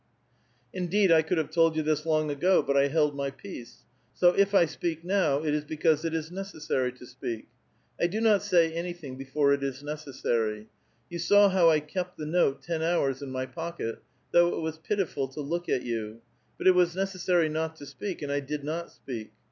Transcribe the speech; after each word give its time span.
ludeeii, 0.73 1.11
I 1.11 1.21
could 1.21 1.37
have 1.37 1.51
told 1.51 1.75
vou 1.75 1.83
this 1.83 2.07
long 2.07 2.31
ago, 2.31 2.63
but 2.63 2.75
I 2.75 2.87
held 2.87 3.15
my 3.15 3.29
peace. 3.29 3.83
So 4.15 4.29
if 4.33 4.55
I 4.55 4.65
speak 4.65 5.03
now, 5.03 5.43
it 5.43 5.53
is 5.53 5.63
because 5.63 6.03
it 6.03 6.15
is 6.15 6.31
necessary 6.31 6.91
to 6.93 7.05
speak. 7.05 7.49
I 8.01 8.07
do 8.07 8.19
not 8.19 8.41
say 8.41 8.73
anything 8.73 9.15
before 9.15 9.53
it 9.53 9.61
is 9.61 9.83
necessary. 9.83 10.69
You 11.11 11.19
saw 11.19 11.49
how 11.49 11.69
I 11.69 11.81
kept 11.81 12.17
the 12.17 12.25
note 12.25 12.63
ten 12.63 12.81
hours 12.81 13.21
in 13.21 13.29
m}* 13.35 13.51
pocket, 13.51 14.01
though 14.31 14.47
it 14.57 14.61
was 14.61 14.79
pitiful 14.79 15.27
to 15.27 15.39
look 15.39 15.69
at 15.69 15.83
you; 15.83 16.21
but 16.57 16.65
it 16.65 16.73
was 16.73 16.95
necessary 16.95 17.47
not 17.47 17.75
to 17.75 17.85
speak, 17.85 18.23
and 18.23 18.31
I 18.31 18.39
did 18.39 18.63
not 18.63 18.89
speak. 18.91 19.33